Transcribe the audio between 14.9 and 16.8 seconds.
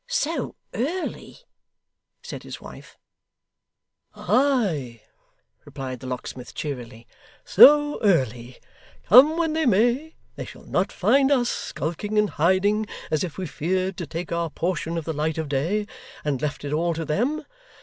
of the light of day, and left it